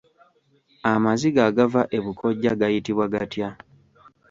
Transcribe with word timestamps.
Amaziga 0.91 1.41
agava 1.49 1.81
ebukojja 1.97 2.51
gayitibwa 2.59 3.05
gatya? 3.13 3.49